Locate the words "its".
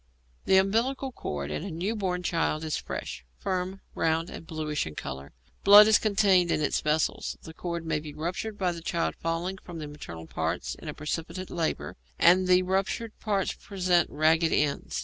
6.59-6.81